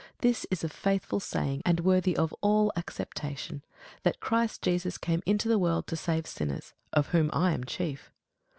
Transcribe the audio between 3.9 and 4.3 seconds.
that